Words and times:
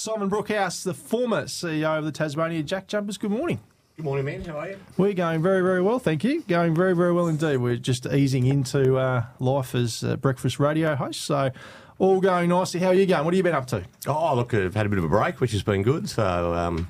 Simon 0.00 0.30
Brookhouse, 0.30 0.82
the 0.82 0.94
former 0.94 1.42
CEO 1.42 1.98
of 1.98 2.06
the 2.06 2.10
Tasmania 2.10 2.62
Jack 2.62 2.86
Jumpers. 2.86 3.18
Good 3.18 3.32
morning. 3.32 3.60
Good 3.98 4.04
morning, 4.06 4.24
man. 4.24 4.42
How 4.42 4.60
are 4.60 4.70
you? 4.70 4.78
We're 4.96 5.12
going 5.12 5.42
very, 5.42 5.60
very 5.60 5.82
well, 5.82 5.98
thank 5.98 6.24
you. 6.24 6.40
Going 6.48 6.74
very, 6.74 6.96
very 6.96 7.12
well 7.12 7.26
indeed. 7.26 7.58
We're 7.58 7.76
just 7.76 8.06
easing 8.06 8.46
into 8.46 8.96
uh, 8.96 9.26
life 9.40 9.74
as 9.74 10.02
uh, 10.02 10.16
breakfast 10.16 10.58
radio 10.58 10.94
host, 10.96 11.20
so 11.20 11.50
all 11.98 12.18
going 12.22 12.48
nicely. 12.48 12.80
How 12.80 12.86
are 12.86 12.94
you 12.94 13.04
going? 13.04 13.26
What 13.26 13.34
have 13.34 13.36
you 13.36 13.42
been 13.42 13.54
up 13.54 13.66
to? 13.66 13.84
Oh, 14.06 14.34
look, 14.34 14.54
I've 14.54 14.74
had 14.74 14.86
a 14.86 14.88
bit 14.88 14.96
of 14.96 15.04
a 15.04 15.08
break, 15.08 15.38
which 15.38 15.52
has 15.52 15.62
been 15.62 15.82
good. 15.82 16.08
So, 16.08 16.54
um, 16.54 16.88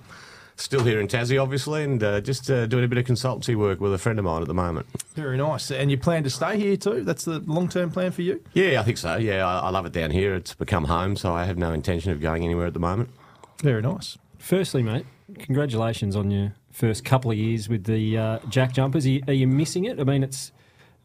still 0.60 0.84
here 0.84 1.00
in 1.00 1.08
Tassie, 1.08 1.42
obviously, 1.42 1.84
and 1.84 2.02
uh, 2.02 2.20
just 2.20 2.50
uh, 2.50 2.66
doing 2.66 2.84
a 2.84 2.88
bit 2.88 2.98
of 2.98 3.04
consultancy 3.04 3.56
work 3.56 3.80
with 3.80 3.94
a 3.94 3.98
friend 3.98 4.18
of 4.18 4.24
mine 4.24 4.42
at 4.42 4.48
the 4.48 4.54
moment. 4.54 4.86
Very 5.14 5.36
nice. 5.36 5.70
And 5.70 5.90
you 5.90 5.98
plan 5.98 6.22
to 6.24 6.30
stay 6.30 6.58
here 6.58 6.76
too? 6.76 7.02
That's 7.02 7.24
the 7.24 7.40
long 7.40 7.68
term 7.68 7.90
plan 7.90 8.12
for 8.12 8.22
you? 8.22 8.42
Yeah, 8.52 8.80
I 8.80 8.82
think 8.82 8.98
so. 8.98 9.16
Yeah, 9.16 9.46
I, 9.46 9.60
I 9.60 9.70
love 9.70 9.86
it 9.86 9.92
down 9.92 10.10
here. 10.10 10.34
It's 10.34 10.54
become 10.54 10.84
home, 10.84 11.16
so 11.16 11.32
I 11.32 11.44
have 11.44 11.58
no 11.58 11.72
intention 11.72 12.12
of 12.12 12.20
going 12.20 12.44
anywhere 12.44 12.66
at 12.66 12.74
the 12.74 12.80
moment. 12.80 13.10
Very 13.62 13.82
nice. 13.82 14.16
Firstly, 14.38 14.82
mate, 14.82 15.06
congratulations 15.38 16.16
on 16.16 16.30
your 16.30 16.54
first 16.70 17.04
couple 17.04 17.30
of 17.30 17.36
years 17.36 17.68
with 17.68 17.84
the 17.84 18.16
uh, 18.16 18.38
Jack 18.48 18.72
Jumpers. 18.72 19.04
Are 19.06 19.10
you, 19.10 19.22
are 19.26 19.32
you 19.32 19.46
missing 19.46 19.84
it? 19.84 20.00
I 20.00 20.04
mean, 20.04 20.22
it's, 20.22 20.52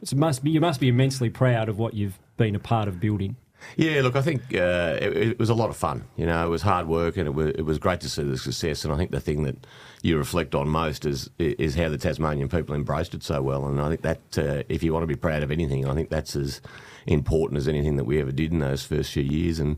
it's 0.02 0.14
must 0.14 0.44
be 0.44 0.52
you 0.52 0.62
must 0.62 0.80
be 0.80 0.88
immensely 0.88 1.30
proud 1.30 1.70
of 1.70 1.78
what 1.78 1.94
you've 1.94 2.20
been 2.38 2.56
a 2.56 2.60
part 2.60 2.88
of 2.88 3.00
building. 3.00 3.36
Yeah, 3.78 4.02
look, 4.02 4.16
I 4.16 4.22
think 4.22 4.42
uh, 4.54 4.98
it, 5.02 5.18
it, 5.18 5.40
was 5.40 5.50
a 5.50 5.54
lot 5.54 5.70
of 5.70 5.78
fun. 5.78 6.06
You 6.16 6.26
know, 6.26 6.46
it 6.46 6.50
was 6.50 6.62
hard 6.62 6.88
work 6.88 7.18
and 7.18 7.28
it 7.28 7.34
was, 7.34 7.50
it 7.50 7.64
was 7.64 7.78
great 7.78 8.00
to 8.02 8.10
see 8.10 8.24
the 8.24 8.38
success. 8.38 8.86
And 8.86 8.94
I 8.94 8.98
think 8.98 9.12
the 9.12 9.20
thing 9.20 9.44
that 9.44 9.68
you 10.02 10.18
reflect 10.18 10.56
on 10.56 10.70
most 10.70 11.06
is 11.06 11.30
is 11.40 11.76
how 11.76 11.90
the 11.90 11.98
Tasmanian 11.98 12.48
people 12.48 12.76
embraced 12.76 13.14
it 13.14 13.24
so 13.24 13.42
well. 13.42 13.66
And 13.66 13.82
I 13.82 13.90
think 13.90 14.02
that 14.02 14.38
uh, 14.38 14.64
if 14.70 14.84
you 14.84 14.94
want 14.94 15.04
to 15.04 15.08
be 15.08 15.16
proud 15.16 15.44
of 15.44 15.52
anything, 15.52 15.88
I 15.88 15.94
think 15.94 16.10
that's 16.10 16.36
as 16.36 16.62
important 17.08 17.58
as 17.58 17.68
anything 17.68 17.98
that 17.98 18.06
we 18.06 18.22
ever 18.22 18.32
did 18.32 18.52
in 18.52 18.60
those 18.60 18.86
first 18.86 19.12
few 19.12 19.24
years. 19.24 19.60
And 19.60 19.78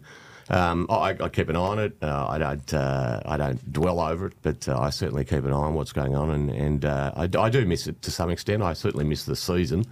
um, 0.50 0.88
I, 0.90 1.16
I, 1.20 1.30
keep 1.30 1.50
an 1.50 1.56
eye 1.56 1.60
on 1.60 1.80
it. 1.80 1.98
Uh, 2.02 2.28
I 2.28 2.38
don't. 2.38 2.74
Uh, 2.74 3.22
I 3.26 3.38
don't 3.38 3.74
dwell 3.74 4.00
over 4.00 4.28
it, 4.28 4.34
but 4.42 4.68
uh, 4.70 4.80
I 4.80 4.92
certainly 4.92 5.26
keep 5.26 5.44
an 5.44 5.52
eye 5.52 5.56
on 5.56 5.74
what's 5.74 5.92
going 5.92 6.16
on, 6.16 6.30
and, 6.30 6.50
and 6.50 6.86
uh, 6.86 7.12
I, 7.16 7.24
I, 7.38 7.50
do 7.50 7.66
miss 7.66 7.88
it 7.88 8.02
to 8.04 8.12
some 8.12 8.30
extent. 8.30 8.64
I 8.64 8.72
certainly 8.74 9.04
miss 9.04 9.26
the 9.26 9.36
season, 9.36 9.86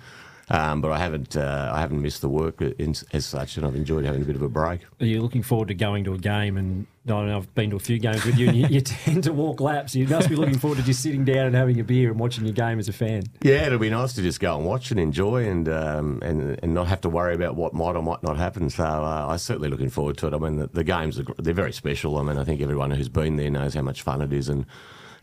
um, 0.50 0.82
but 0.82 0.92
I 0.92 1.00
haven't. 1.00 1.36
Uh, 1.36 1.72
I 1.74 1.80
haven't 1.80 2.02
missed 2.02 2.22
the 2.22 2.30
work 2.30 2.62
in, 2.62 2.96
as 3.14 3.26
such, 3.26 3.58
and 3.58 3.66
I've 3.66 3.76
enjoyed 3.76 4.06
having 4.06 4.22
a 4.22 4.26
bit 4.26 4.36
of 4.36 4.42
a 4.42 4.50
break. 4.50 4.82
Are 5.00 5.06
you 5.06 5.22
looking 5.22 5.44
forward 5.44 5.70
to 5.70 5.74
going 5.74 6.04
to 6.04 6.14
a 6.14 6.18
game 6.18 6.58
and 6.58 6.88
I 7.06 7.10
don't 7.10 7.28
know, 7.28 7.38
I've 7.38 7.54
been 7.54 7.70
to 7.70 7.76
a 7.76 7.80
few 7.80 8.00
games 8.00 8.26
with 8.26 8.36
you, 8.36 8.48
and 8.48 8.58
you, 8.58 8.68
you, 8.68 8.82
tend 8.82 9.24
to 9.26 9.34
walk 9.34 9.62
laps. 9.62 9.94
You 9.94 10.08
must 10.08 10.28
be 10.28 10.36
looking 10.36 10.58
forward 10.58 10.78
to 10.78 10.84
just 10.84 11.04
sitting 11.04 11.24
down 11.24 11.46
and 11.46 11.56
having 11.56 11.80
a 11.80 11.84
beer 11.84 12.10
and 12.10 12.20
watching 12.20 12.46
your 12.46 12.54
game 12.54 12.80
as 12.80 12.90
a 12.90 12.94
fan. 12.94 13.24
Yeah, 13.44 13.68
it'll 13.68 13.78
be 13.78 13.92
nice 13.92 14.14
to 14.14 14.24
just 14.24 14.40
go 14.40 14.58
and 14.58 14.66
watch 14.66 14.90
and 14.90 15.00
enjoy, 15.00 15.48
and 15.48 15.70
um, 15.70 16.20
and 16.24 16.59
and 16.64 16.74
not 16.74 16.88
have 16.88 17.02
to 17.02 17.09
worry 17.09 17.36
about 17.36 17.56
what 17.56 17.76
might 17.76 17.96
or 17.96 18.02
might 18.02 18.24
not 18.24 18.38
happen. 18.38 18.72
So 18.72 18.84
uh, 18.84 19.28
I'm 19.30 19.38
certainly 19.38 19.70
looking 19.70 19.90
forward 19.90 20.18
to 20.18 20.28
it. 20.28 20.34
I 20.34 20.40
mean, 20.40 20.56
the, 20.56 20.68
the 20.68 20.84
games 20.84 21.20
are 21.20 21.26
they're 21.38 21.54
very 21.54 21.74
special. 21.74 22.18
I 22.18 22.24
mean, 22.24 22.40
I 22.40 22.44
think 22.44 22.59
everyone 22.62 22.90
who's 22.90 23.09
been 23.09 23.36
there 23.36 23.52
knows 23.52 23.76
how 23.76 23.84
much 23.84 24.02
fun 24.02 24.24
it 24.24 24.34
is, 24.34 24.50
and 24.50 24.66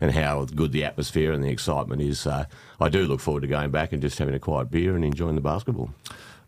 and 0.03 0.11
how 0.11 0.43
good 0.43 0.73
the 0.73 0.83
atmosphere 0.83 1.31
and 1.31 1.41
the 1.41 1.47
excitement 1.47 2.01
is. 2.01 2.19
So 2.19 2.45
I 2.81 2.89
do 2.89 3.05
look 3.05 3.21
forward 3.21 3.39
to 3.41 3.47
going 3.47 3.71
back 3.71 3.93
and 3.93 4.01
just 4.01 4.19
having 4.19 4.35
a 4.35 4.39
quiet 4.39 4.69
beer 4.69 4.97
and 4.97 5.05
enjoying 5.05 5.35
the 5.35 5.41
basketball. 5.41 5.91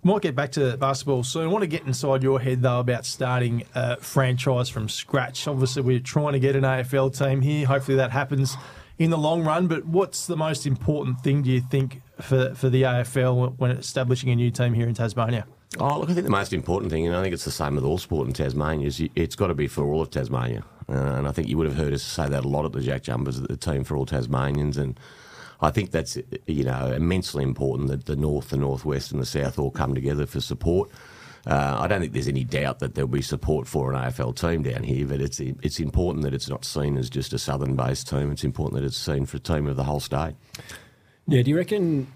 Might 0.03 0.21
get 0.21 0.35
back 0.35 0.51
to 0.51 0.75
basketball 0.75 1.23
soon. 1.23 1.45
I 1.45 1.47
want 1.47 1.63
to 1.63 1.67
get 1.67 1.83
inside 1.87 2.21
your 2.21 2.41
head 2.41 2.61
though 2.61 2.81
about 2.81 3.05
starting 3.05 3.63
a 3.73 3.95
franchise 3.95 4.67
from 4.67 4.89
scratch. 4.89 5.47
Obviously, 5.47 5.83
we're 5.83 6.01
trying 6.01 6.33
to 6.33 6.39
get 6.39 6.57
an 6.57 6.63
AFL 6.63 7.17
team 7.17 7.39
here. 7.39 7.65
Hopefully, 7.65 7.95
that 7.95 8.11
happens 8.11 8.57
in 8.99 9.09
the 9.09 9.17
long 9.17 9.45
run. 9.45 9.67
But 9.67 9.85
what's 9.85 10.27
the 10.27 10.35
most 10.35 10.67
important 10.67 11.21
thing 11.21 11.41
do 11.41 11.49
you 11.49 11.61
think 11.61 12.01
for 12.19 12.53
for 12.55 12.69
the 12.69 12.81
AFL 12.81 13.57
when 13.57 13.71
establishing 13.71 14.29
a 14.29 14.35
new 14.35 14.51
team 14.51 14.73
here 14.73 14.87
in 14.87 14.93
Tasmania? 14.93 15.47
Oh, 15.79 15.99
look, 15.99 16.09
I 16.09 16.13
think 16.13 16.25
the 16.25 16.29
most 16.29 16.51
important 16.51 16.91
thing, 16.91 17.07
and 17.07 17.15
I 17.15 17.21
think 17.23 17.33
it's 17.33 17.45
the 17.45 17.51
same 17.51 17.75
with 17.75 17.85
all 17.85 17.97
sport 17.97 18.27
in 18.27 18.33
Tasmania, 18.33 18.87
is 18.87 19.01
it's 19.15 19.35
got 19.35 19.47
to 19.47 19.55
be 19.55 19.67
for 19.67 19.85
all 19.85 20.01
of 20.01 20.11
Tasmania. 20.11 20.63
Uh, 20.87 20.93
and 20.93 21.27
I 21.27 21.31
think 21.31 21.47
you 21.47 21.57
would 21.57 21.67
have 21.67 21.77
heard 21.77 21.93
us 21.93 22.03
say 22.03 22.27
that 22.29 22.45
a 22.45 22.47
lot 22.47 22.65
at 22.65 22.73
the 22.73 22.81
Jack 22.81 23.03
Jumpers, 23.03 23.41
the 23.41 23.57
team 23.57 23.83
for 23.83 23.97
all 23.97 24.05
Tasmanians, 24.05 24.77
and 24.77 24.99
I 25.61 25.71
think 25.71 25.91
that's 25.91 26.17
you 26.45 26.63
know 26.63 26.91
immensely 26.91 27.43
important 27.43 27.89
that 27.89 28.05
the 28.05 28.15
north, 28.15 28.49
the 28.49 28.57
northwest, 28.57 29.11
and 29.11 29.21
the 29.21 29.25
south 29.25 29.57
all 29.57 29.71
come 29.71 29.95
together 29.95 30.25
for 30.25 30.41
support. 30.41 30.89
Uh, 31.47 31.77
I 31.79 31.87
don't 31.87 32.01
think 32.01 32.13
there's 32.13 32.27
any 32.27 32.43
doubt 32.43 32.79
that 32.79 32.95
there'll 32.95 33.07
be 33.07 33.21
support 33.21 33.67
for 33.67 33.93
an 33.93 33.99
AFL 33.99 34.35
team 34.35 34.63
down 34.63 34.83
here, 34.83 35.05
but 35.05 35.21
it's 35.21 35.39
it's 35.39 35.79
important 35.79 36.23
that 36.23 36.33
it's 36.33 36.49
not 36.49 36.65
seen 36.65 36.97
as 36.97 37.09
just 37.09 37.33
a 37.33 37.39
southern-based 37.39 38.07
team. 38.07 38.31
It's 38.31 38.43
important 38.43 38.81
that 38.81 38.85
it's 38.85 38.97
seen 38.97 39.25
for 39.25 39.37
a 39.37 39.39
team 39.39 39.67
of 39.67 39.75
the 39.75 39.83
whole 39.83 39.99
state. 39.99 40.35
Yeah, 41.27 41.41
do 41.41 41.49
you 41.49 41.57
reckon 41.57 42.07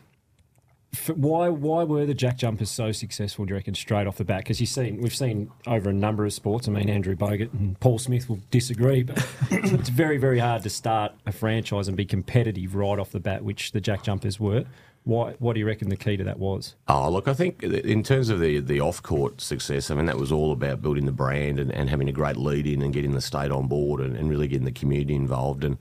why 1.15 1.49
why 1.49 1.83
were 1.83 2.05
the 2.05 2.13
Jack 2.13 2.37
Jumpers 2.37 2.71
so 2.71 2.91
successful? 2.91 3.45
Do 3.45 3.51
you 3.51 3.55
reckon 3.55 3.75
straight 3.75 4.07
off 4.07 4.17
the 4.17 4.25
bat? 4.25 4.39
Because 4.39 4.59
you've 4.59 4.69
seen 4.69 5.01
we've 5.01 5.15
seen 5.15 5.51
over 5.67 5.89
a 5.89 5.93
number 5.93 6.25
of 6.25 6.33
sports. 6.33 6.67
I 6.67 6.71
mean, 6.71 6.89
Andrew 6.89 7.15
Bogut 7.15 7.53
and 7.53 7.79
Paul 7.79 7.99
Smith 7.99 8.27
will 8.27 8.39
disagree, 8.49 9.03
but 9.03 9.17
it's 9.51 9.89
very 9.89 10.17
very 10.17 10.39
hard 10.39 10.63
to 10.63 10.69
start 10.69 11.13
a 11.25 11.31
franchise 11.31 11.87
and 11.87 11.95
be 11.95 12.05
competitive 12.05 12.75
right 12.75 12.97
off 12.97 13.11
the 13.11 13.19
bat, 13.19 13.43
which 13.43 13.71
the 13.71 13.81
Jack 13.81 14.03
Jumpers 14.03 14.39
were. 14.39 14.65
Why, 15.03 15.33
what 15.39 15.53
do 15.53 15.59
you 15.59 15.65
reckon 15.65 15.89
the 15.89 15.95
key 15.95 16.17
to 16.17 16.23
that 16.25 16.39
was? 16.39 16.75
Oh, 16.87 17.09
look, 17.09 17.27
I 17.27 17.33
think 17.33 17.63
in 17.63 18.03
terms 18.03 18.29
of 18.29 18.41
the, 18.41 18.59
the 18.59 18.81
off 18.81 19.01
court 19.01 19.39
success, 19.41 19.89
I 19.89 19.95
mean, 19.95 20.05
that 20.07 20.17
was 20.17 20.31
all 20.31 20.51
about 20.51 20.81
building 20.81 21.05
the 21.05 21.13
brand 21.13 21.57
and, 21.59 21.71
and 21.71 21.89
having 21.89 22.09
a 22.09 22.11
great 22.11 22.35
lead 22.35 22.67
in 22.67 22.81
and 22.81 22.93
getting 22.93 23.13
the 23.13 23.21
state 23.21 23.49
on 23.49 23.67
board 23.67 24.01
and, 24.01 24.15
and 24.15 24.29
really 24.29 24.47
getting 24.47 24.65
the 24.65 24.71
community 24.71 25.15
involved. 25.15 25.63
And 25.63 25.77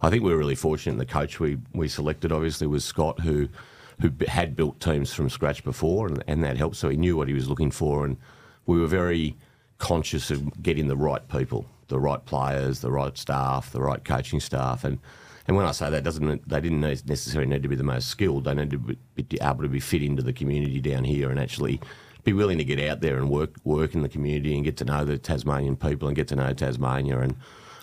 I 0.00 0.08
think 0.08 0.24
we 0.24 0.32
were 0.32 0.38
really 0.38 0.54
fortunate. 0.54 0.96
The 0.96 1.06
coach 1.06 1.38
we, 1.38 1.58
we 1.74 1.86
selected, 1.86 2.32
obviously, 2.32 2.66
was 2.66 2.84
Scott, 2.84 3.20
who 3.20 3.48
who 4.00 4.10
had 4.26 4.56
built 4.56 4.80
teams 4.80 5.12
from 5.12 5.28
scratch 5.28 5.64
before, 5.64 6.06
and, 6.08 6.22
and 6.26 6.42
that 6.44 6.56
helped. 6.56 6.76
So 6.76 6.88
he 6.88 6.96
knew 6.96 7.16
what 7.16 7.28
he 7.28 7.34
was 7.34 7.48
looking 7.48 7.70
for, 7.70 8.04
and 8.04 8.16
we 8.66 8.80
were 8.80 8.86
very 8.86 9.36
conscious 9.78 10.30
of 10.30 10.62
getting 10.62 10.88
the 10.88 10.96
right 10.96 11.26
people, 11.28 11.66
the 11.88 11.98
right 11.98 12.24
players, 12.24 12.80
the 12.80 12.90
right 12.92 13.16
staff, 13.16 13.72
the 13.72 13.82
right 13.82 14.04
coaching 14.04 14.40
staff, 14.40 14.84
and. 14.84 14.98
And 15.48 15.56
when 15.56 15.66
I 15.66 15.72
say 15.72 15.90
that, 15.90 16.04
doesn't 16.04 16.48
they 16.48 16.60
didn't 16.60 16.80
necessarily 16.80 17.50
need 17.50 17.64
to 17.64 17.68
be 17.68 17.74
the 17.74 17.82
most 17.82 18.06
skilled. 18.06 18.44
They 18.44 18.54
needed 18.54 18.70
to 18.70 18.96
be 19.24 19.38
able 19.42 19.62
to 19.62 19.68
be 19.68 19.80
fit 19.80 20.00
into 20.00 20.22
the 20.22 20.32
community 20.32 20.80
down 20.80 21.02
here 21.02 21.30
and 21.30 21.40
actually 21.40 21.80
be 22.24 22.32
willing 22.32 22.58
to 22.58 22.64
get 22.64 22.78
out 22.78 23.00
there 23.00 23.16
and 23.16 23.28
work 23.28 23.56
work 23.64 23.94
in 23.94 24.02
the 24.02 24.08
community 24.08 24.54
and 24.54 24.64
get 24.64 24.76
to 24.78 24.84
know 24.84 25.04
the 25.04 25.18
Tasmanian 25.18 25.76
people 25.76 26.06
and 26.06 26.16
get 26.16 26.28
to 26.28 26.36
know 26.36 26.52
Tasmania. 26.52 27.18
And 27.18 27.34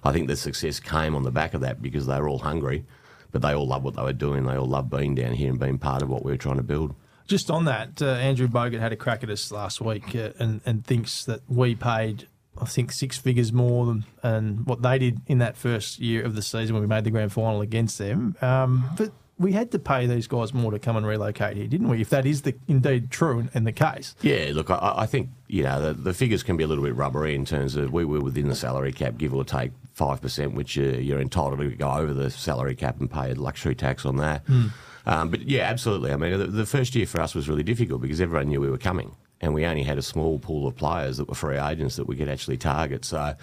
I 0.04 0.14
think 0.14 0.28
the 0.28 0.38
success 0.38 0.80
came 0.80 1.16
on 1.16 1.24
the 1.24 1.32
back 1.32 1.54
of 1.54 1.62
that 1.62 1.82
because 1.82 2.08
they 2.08 2.20
were 2.20 2.30
all 2.30 2.40
hungry 2.40 2.86
but 3.32 3.42
they 3.42 3.54
all 3.54 3.68
love 3.68 3.84
what 3.84 3.96
they 3.96 4.04
were 4.04 4.14
doing. 4.14 4.46
They 4.46 4.56
all 4.56 4.68
love 4.68 4.90
being 4.90 5.16
down 5.16 5.34
here 5.34 5.50
and 5.50 5.60
being 5.60 5.78
part 5.78 6.02
of 6.02 6.10
what 6.10 6.24
we 6.24 6.32
are 6.32 6.38
trying 6.38 6.58
to 6.58 6.64
build. 6.64 6.96
Just 7.28 7.52
on 7.52 7.66
that, 7.66 8.02
uh, 8.02 8.08
Andrew 8.08 8.48
Bogut 8.48 8.80
had 8.80 8.92
a 8.92 8.96
crack 8.96 9.24
at 9.24 9.30
us 9.30 9.52
last 9.52 9.82
week 9.82 10.16
uh, 10.16 10.32
and, 10.40 10.62
and 10.66 10.86
thinks 10.86 11.26
that 11.26 11.42
we 11.48 11.76
paid, 11.76 12.28
I 12.60 12.66
think, 12.66 12.92
six 12.92 13.20
figures 13.20 13.54
more 13.54 13.86
than 13.86 14.06
and 14.24 14.66
what 14.66 14.82
they 14.82 14.98
did 14.98 15.22
in 15.28 15.38
that 15.38 15.56
first 15.56 16.00
year 16.00 16.24
of 16.24 16.36
the 16.36 16.42
season 16.42 16.74
when 16.74 16.82
we 16.82 16.88
made 16.88 17.04
the 17.04 17.12
grand 17.12 17.32
final 17.32 17.62
against 17.62 18.00
them. 18.00 18.36
Um, 18.42 18.90
but 18.98 19.12
we 19.40 19.54
had 19.54 19.72
to 19.72 19.80
pay 19.80 20.06
these 20.06 20.28
guys 20.28 20.54
more 20.54 20.72
to 20.72 20.80
come 20.80 20.98
and 20.98 21.06
relocate 21.06 21.56
here, 21.56 21.68
didn't 21.68 21.88
we? 21.88 22.02
If 22.02 22.10
that 22.10 22.26
is 22.26 22.42
the 22.42 22.56
indeed 22.68 23.10
true 23.10 23.48
and 23.54 23.66
the 23.66 23.72
case. 23.72 24.14
Yeah, 24.22 24.52
look, 24.54 24.70
I, 24.70 24.94
I 24.98 25.06
think 25.06 25.30
you 25.48 25.64
know 25.64 25.82
the, 25.82 25.94
the, 25.94 26.14
figures 26.14 26.44
can 26.44 26.58
be 26.58 26.64
a 26.64 26.68
little 26.68 26.84
bit 26.84 26.96
rubbery 26.96 27.36
in 27.36 27.46
terms 27.46 27.76
of 27.76 27.94
we 27.94 28.04
were 28.06 28.20
within 28.20 28.50
the 28.50 28.56
salary 28.56 28.92
cap, 28.92 29.18
give 29.18 29.34
or 29.34 29.46
take 29.46 29.72
five 30.00 30.22
percent, 30.22 30.54
which 30.54 30.78
uh, 30.78 30.82
you're 30.82 31.20
entitled 31.20 31.60
to 31.60 31.70
go 31.72 31.92
over 31.92 32.14
the 32.14 32.30
salary 32.30 32.74
cap 32.74 33.02
and 33.02 33.12
pay 33.12 33.32
a 33.32 33.36
luxury 33.36 33.76
tax 33.76 34.06
on 34.06 34.16
that. 34.16 34.46
Mm. 34.46 34.72
Um, 35.06 35.30
but 35.30 35.42
yeah, 35.42 35.64
absolutely. 35.64 36.14
I 36.14 36.16
mean, 36.16 36.40
the, 36.40 36.48
the 36.48 36.66
first 36.66 36.96
year 36.96 37.06
for 37.06 37.20
us 37.20 37.36
was 37.36 37.50
really 37.50 37.64
difficult 37.64 38.02
because 38.02 38.22
everyone 38.22 38.48
knew 38.48 38.62
we 38.62 38.70
were 38.70 38.78
coming, 38.78 39.18
and 39.42 39.54
we 39.54 39.66
only 39.66 39.84
had 39.84 39.98
a 39.98 40.02
small 40.02 40.40
pool 40.40 40.68
of 40.68 40.78
players 40.78 41.18
that 41.18 41.28
were 41.28 41.36
free 41.36 41.58
agents 41.58 41.98
that 41.98 42.08
we 42.08 42.16
could 42.16 42.30
actually 42.30 42.56
target. 42.56 43.04
So 43.04 43.36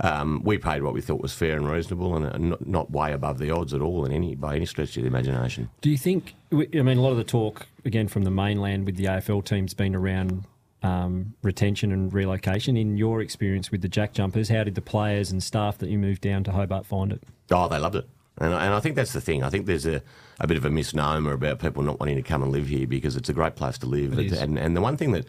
um, 0.00 0.42
we 0.42 0.58
paid 0.58 0.82
what 0.82 0.92
we 0.92 1.00
thought 1.00 1.20
was 1.20 1.32
fair 1.32 1.56
and 1.56 1.70
reasonable, 1.70 2.16
and 2.16 2.50
not, 2.50 2.66
not, 2.66 2.90
way 2.90 3.12
above 3.12 3.38
the 3.38 3.52
odds 3.52 3.72
at 3.72 3.80
all 3.80 4.04
in 4.04 4.10
any 4.10 4.34
by 4.34 4.56
any 4.56 4.66
stretch 4.66 4.96
of 4.96 5.04
the 5.04 5.08
imagination. 5.08 5.70
Do 5.82 5.90
you 5.90 5.98
think? 5.98 6.34
I 6.52 6.56
mean, 6.56 6.98
a 6.98 7.00
lot 7.00 7.12
of 7.12 7.16
the 7.16 7.24
talk 7.24 7.68
again 7.84 8.08
from 8.08 8.24
the 8.24 8.30
mainland 8.32 8.86
with 8.86 8.96
the 8.96 9.04
AFL 9.04 9.44
teams 9.44 9.72
been 9.72 9.94
around 9.94 10.46
um, 10.82 11.34
retention 11.42 11.92
and 11.92 12.12
relocation. 12.12 12.76
In 12.76 12.96
your 12.96 13.20
experience 13.20 13.70
with 13.70 13.82
the 13.82 13.88
Jack 13.88 14.12
Jumpers, 14.12 14.48
how 14.48 14.64
did 14.64 14.74
the 14.74 14.82
players 14.82 15.30
and 15.30 15.42
staff 15.42 15.78
that 15.78 15.88
you 15.88 15.98
moved 15.98 16.22
down 16.22 16.44
to 16.44 16.52
Hobart 16.52 16.86
find 16.86 17.12
it? 17.12 17.22
Oh, 17.50 17.68
they 17.68 17.78
loved 17.78 17.96
it. 17.96 18.08
And, 18.38 18.52
and 18.52 18.74
I 18.74 18.80
think 18.80 18.96
that's 18.96 19.12
the 19.12 19.20
thing. 19.20 19.42
I 19.42 19.50
think 19.50 19.66
there's 19.66 19.86
a, 19.86 20.02
a 20.40 20.46
bit 20.46 20.56
of 20.56 20.64
a 20.64 20.70
misnomer 20.70 21.32
about 21.32 21.58
people 21.58 21.82
not 21.82 22.00
wanting 22.00 22.16
to 22.16 22.22
come 22.22 22.42
and 22.42 22.50
live 22.50 22.66
here 22.66 22.86
because 22.86 23.16
it's 23.16 23.28
a 23.28 23.34
great 23.34 23.56
place 23.56 23.78
to 23.78 23.86
live. 23.86 24.18
And, 24.18 24.58
and 24.58 24.76
the 24.76 24.80
one 24.80 24.96
thing 24.96 25.12
that 25.12 25.26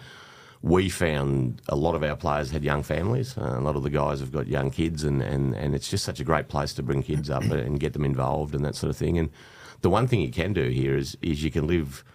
we 0.64 0.90
found 0.90 1.62
a 1.68 1.76
lot 1.76 1.94
of 1.94 2.04
our 2.04 2.16
players 2.16 2.52
had 2.52 2.64
young 2.64 2.84
families. 2.84 3.38
Uh, 3.38 3.56
a 3.58 3.60
lot 3.60 3.76
of 3.76 3.84
the 3.84 3.90
guys 3.90 4.22
have 4.22 4.32
got 4.32 4.48
young 4.48 4.72
kids, 4.72 5.04
and, 5.04 5.22
and, 5.22 5.54
and 5.54 5.76
it's 5.76 5.90
just 5.90 6.06
such 6.06 6.22
a 6.22 6.24
great 6.24 6.48
place 6.48 6.74
to 6.74 6.82
bring 6.82 7.04
kids 7.04 7.30
up 7.30 7.44
and 7.44 7.82
get 7.82 7.92
them 7.92 8.06
involved 8.06 8.56
and 8.56 8.64
that 8.64 8.74
sort 8.74 8.90
of 8.90 8.96
thing. 8.96 9.18
And 9.18 9.30
the 9.82 9.90
one 9.90 10.08
thing 10.08 10.22
you 10.22 10.32
can 10.32 10.54
do 10.54 10.70
here 10.70 10.96
is 10.96 11.18
is 11.22 11.44
you 11.44 11.52
can 11.52 11.68
live 11.68 12.06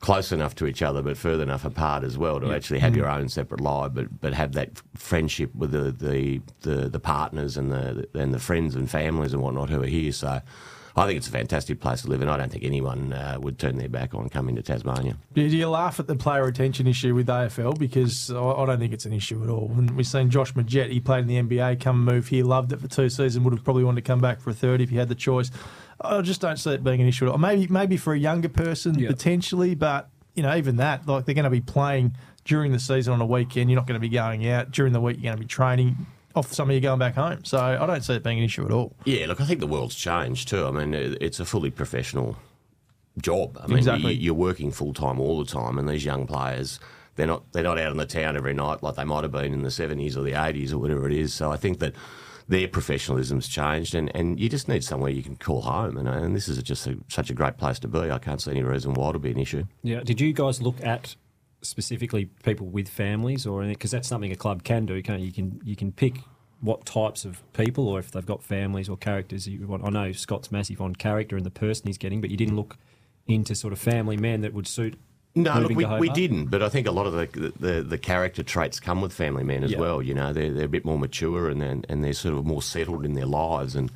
close 0.00 0.30
enough 0.32 0.54
to 0.54 0.66
each 0.66 0.82
other 0.82 1.02
but 1.02 1.16
further 1.16 1.42
enough 1.42 1.64
apart 1.64 2.04
as 2.04 2.16
well 2.16 2.40
to 2.40 2.46
yeah. 2.46 2.54
actually 2.54 2.78
have 2.78 2.92
mm. 2.92 2.96
your 2.96 3.08
own 3.08 3.28
separate 3.28 3.60
life 3.60 3.90
but 3.94 4.20
but 4.20 4.32
have 4.32 4.52
that 4.52 4.70
friendship 4.94 5.54
with 5.54 5.72
the 5.72 5.90
the, 5.90 6.40
the, 6.60 6.88
the 6.88 7.00
partners 7.00 7.56
and 7.56 7.72
the 7.72 8.08
and 8.14 8.32
the 8.32 8.38
friends 8.38 8.74
and 8.74 8.90
families 8.90 9.32
and 9.32 9.42
whatnot 9.42 9.70
who 9.70 9.82
are 9.82 9.86
here 9.86 10.12
so 10.12 10.40
I 10.98 11.06
think 11.06 11.18
it's 11.18 11.28
a 11.28 11.32
fantastic 11.32 11.80
place 11.80 12.02
to 12.02 12.08
live, 12.08 12.20
and 12.22 12.30
I 12.30 12.36
don't 12.36 12.50
think 12.50 12.64
anyone 12.64 13.12
uh, 13.12 13.38
would 13.40 13.58
turn 13.58 13.78
their 13.78 13.88
back 13.88 14.14
on 14.14 14.28
coming 14.28 14.56
to 14.56 14.62
Tasmania. 14.62 15.16
Do 15.32 15.42
you 15.42 15.68
laugh 15.68 16.00
at 16.00 16.06
the 16.08 16.16
player 16.16 16.44
retention 16.44 16.86
issue 16.86 17.14
with 17.14 17.28
AFL? 17.28 17.78
Because 17.78 18.30
I 18.30 18.40
I 18.42 18.66
don't 18.66 18.78
think 18.80 18.92
it's 18.92 19.06
an 19.06 19.12
issue 19.12 19.42
at 19.44 19.48
all. 19.48 19.68
When 19.68 19.94
we've 19.96 20.06
seen 20.06 20.28
Josh 20.30 20.52
Magette, 20.54 20.90
he 20.90 21.00
played 21.00 21.20
in 21.20 21.26
the 21.28 21.56
NBA, 21.56 21.80
come 21.80 22.04
move 22.04 22.28
here, 22.28 22.44
loved 22.44 22.72
it 22.72 22.80
for 22.80 22.88
two 22.88 23.08
seasons, 23.08 23.44
would 23.44 23.54
have 23.54 23.64
probably 23.64 23.84
wanted 23.84 24.04
to 24.04 24.06
come 24.06 24.20
back 24.20 24.40
for 24.40 24.50
a 24.50 24.54
third 24.54 24.80
if 24.80 24.90
he 24.90 24.96
had 24.96 25.08
the 25.08 25.14
choice. 25.14 25.50
I 26.00 26.20
just 26.20 26.40
don't 26.40 26.56
see 26.58 26.72
it 26.74 26.82
being 26.84 27.00
an 27.00 27.06
issue 27.08 27.26
at 27.26 27.32
all. 27.32 27.38
Maybe 27.38 27.66
maybe 27.68 27.96
for 27.96 28.12
a 28.12 28.18
younger 28.18 28.48
person 28.48 28.98
Yeah. 28.98 29.08
potentially, 29.08 29.74
but 29.74 30.10
you 30.34 30.42
know 30.42 30.54
even 30.56 30.76
that, 30.76 31.06
like 31.06 31.24
they're 31.24 31.34
going 31.34 31.44
to 31.44 31.50
be 31.50 31.60
playing 31.60 32.14
during 32.44 32.72
the 32.72 32.78
season 32.80 33.12
on 33.12 33.20
a 33.20 33.26
weekend. 33.26 33.70
You're 33.70 33.78
not 33.78 33.86
going 33.86 34.00
to 34.00 34.04
be 34.08 34.08
going 34.08 34.48
out 34.48 34.70
during 34.72 34.92
the 34.92 35.00
week. 35.00 35.16
You're 35.18 35.24
going 35.24 35.36
to 35.36 35.40
be 35.40 35.46
training. 35.46 36.06
Off 36.34 36.52
some 36.52 36.68
of 36.68 36.74
you 36.74 36.80
going 36.80 36.98
back 36.98 37.14
home, 37.14 37.44
so 37.44 37.58
I 37.58 37.84
don't 37.86 38.02
see 38.04 38.14
it 38.14 38.22
being 38.22 38.38
an 38.38 38.44
issue 38.44 38.64
at 38.64 38.70
all. 38.70 38.94
Yeah, 39.04 39.26
look, 39.26 39.40
I 39.40 39.44
think 39.44 39.60
the 39.60 39.66
world's 39.66 39.94
changed 39.94 40.48
too. 40.48 40.66
I 40.66 40.70
mean, 40.70 40.94
it's 40.94 41.40
a 41.40 41.44
fully 41.44 41.70
professional 41.70 42.36
job. 43.20 43.58
I 43.60 43.66
mean, 43.66 43.78
Exactly. 43.78 44.12
you, 44.14 44.20
you're 44.26 44.34
working 44.34 44.70
full 44.70 44.92
time 44.92 45.18
all 45.20 45.38
the 45.42 45.50
time, 45.50 45.78
and 45.78 45.88
these 45.88 46.04
young 46.04 46.26
players, 46.26 46.78
they're 47.16 47.26
not 47.26 47.50
they're 47.52 47.62
not 47.64 47.78
out 47.78 47.90
in 47.90 47.96
the 47.96 48.06
town 48.06 48.36
every 48.36 48.54
night 48.54 48.82
like 48.82 48.94
they 48.94 49.04
might 49.04 49.24
have 49.24 49.32
been 49.32 49.52
in 49.52 49.62
the 49.62 49.68
70s 49.70 50.16
or 50.16 50.22
the 50.22 50.32
80s 50.32 50.72
or 50.72 50.78
whatever 50.78 51.06
it 51.08 51.14
is. 51.14 51.34
So 51.34 51.50
I 51.50 51.56
think 51.56 51.80
that 51.80 51.94
their 52.46 52.68
professionalism's 52.68 53.48
changed, 53.48 53.94
and, 53.94 54.14
and 54.14 54.38
you 54.38 54.48
just 54.48 54.68
need 54.68 54.84
somewhere 54.84 55.10
you 55.10 55.22
can 55.22 55.36
call 55.36 55.62
home. 55.62 55.96
And, 55.98 56.08
and 56.08 56.36
this 56.36 56.48
is 56.48 56.62
just 56.62 56.86
a, 56.86 56.96
such 57.08 57.28
a 57.30 57.34
great 57.34 57.56
place 57.56 57.78
to 57.80 57.88
be. 57.88 58.10
I 58.10 58.18
can't 58.18 58.40
see 58.40 58.52
any 58.52 58.62
reason 58.62 58.94
why 58.94 59.08
it'll 59.08 59.20
be 59.20 59.30
an 59.32 59.38
issue. 59.38 59.64
Yeah. 59.82 60.00
Did 60.00 60.20
you 60.20 60.32
guys 60.32 60.62
look 60.62 60.76
at 60.84 61.16
specifically 61.62 62.26
people 62.44 62.66
with 62.66 62.88
families, 62.88 63.46
or 63.46 63.62
because 63.64 63.90
that's 63.90 64.08
something 64.08 64.32
a 64.32 64.36
club 64.36 64.62
can 64.64 64.86
do? 64.86 65.00
Can't 65.02 65.20
you? 65.20 65.26
you 65.26 65.32
can 65.32 65.60
you 65.64 65.76
can 65.76 65.92
pick 65.92 66.20
what 66.60 66.84
types 66.84 67.24
of 67.24 67.40
people, 67.52 67.88
or 67.88 67.98
if 67.98 68.10
they've 68.10 68.26
got 68.26 68.42
families 68.42 68.88
or 68.88 68.96
characters 68.96 69.46
you 69.46 69.66
want. 69.66 69.84
I 69.84 69.90
know 69.90 70.12
Scott's 70.12 70.50
massive 70.50 70.80
on 70.80 70.94
character 70.94 71.36
and 71.36 71.46
the 71.46 71.50
person 71.50 71.86
he's 71.86 71.98
getting, 71.98 72.20
but 72.20 72.30
you 72.30 72.36
didn't 72.36 72.56
look 72.56 72.76
into 73.26 73.54
sort 73.54 73.72
of 73.72 73.78
family 73.78 74.16
men 74.16 74.40
that 74.40 74.54
would 74.54 74.66
suit. 74.66 74.98
No, 75.34 75.60
look, 75.60 75.76
we, 75.76 75.84
we 75.84 76.08
didn't, 76.08 76.46
but 76.46 76.62
I 76.62 76.68
think 76.68 76.88
a 76.88 76.90
lot 76.90 77.06
of 77.06 77.12
the, 77.12 77.52
the 77.60 77.82
the 77.82 77.98
character 77.98 78.42
traits 78.42 78.80
come 78.80 79.00
with 79.00 79.12
family 79.12 79.44
men 79.44 79.62
as 79.62 79.70
Yeah. 79.72 79.78
well. 79.78 80.02
You 80.02 80.14
know, 80.14 80.32
they're 80.32 80.52
they're 80.52 80.64
a 80.64 80.68
bit 80.68 80.84
more 80.84 80.98
mature 80.98 81.48
and 81.48 81.60
then 81.60 81.84
and 81.88 82.02
they're 82.02 82.12
sort 82.14 82.36
of 82.36 82.44
more 82.44 82.62
settled 82.62 83.04
in 83.04 83.12
their 83.14 83.26
lives, 83.26 83.76
and 83.76 83.92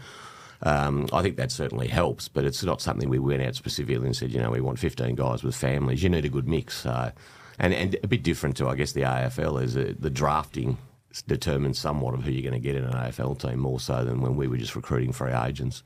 um, 0.62 1.08
I 1.12 1.22
think 1.22 1.36
that 1.38 1.50
certainly 1.50 1.88
helps. 1.88 2.28
But 2.28 2.44
it's 2.44 2.62
not 2.62 2.80
something 2.80 3.08
we 3.08 3.18
went 3.18 3.42
out 3.42 3.56
specifically 3.56 4.06
and 4.06 4.14
said, 4.14 4.30
you 4.30 4.40
know, 4.40 4.50
we 4.50 4.60
want 4.60 4.78
fifteen 4.78 5.16
guys 5.16 5.42
with 5.42 5.56
families. 5.56 6.02
You 6.04 6.10
need 6.10 6.24
a 6.24 6.28
good 6.28 6.46
mix. 6.46 6.76
So, 6.82 7.10
and 7.58 7.72
and 7.72 7.96
a 8.02 8.08
bit 8.08 8.22
different 8.22 8.56
to 8.58 8.68
I 8.68 8.74
guess 8.74 8.92
the 8.92 9.02
AFL 9.02 9.62
is 9.62 9.76
uh, 9.76 9.94
the 9.98 10.10
drafting 10.10 10.78
determines 11.26 11.78
somewhat 11.78 12.14
of 12.14 12.22
who 12.22 12.30
you're 12.30 12.48
going 12.48 12.60
to 12.60 12.66
get 12.66 12.74
in 12.74 12.84
an 12.84 12.92
AFL 12.92 13.38
team 13.38 13.58
more 13.60 13.78
so 13.78 14.04
than 14.04 14.20
when 14.20 14.34
we 14.34 14.48
were 14.48 14.56
just 14.56 14.74
recruiting 14.74 15.12
free 15.12 15.32
agents. 15.32 15.82